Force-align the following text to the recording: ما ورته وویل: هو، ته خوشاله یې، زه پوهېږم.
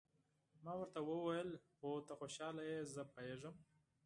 ما 0.63 0.73
ورته 0.79 0.99
وویل: 1.03 1.49
هو، 1.81 1.91
ته 2.07 2.13
خوشاله 2.19 2.61
یې، 2.69 2.79
زه 2.93 3.01
پوهېږم. 3.13 3.55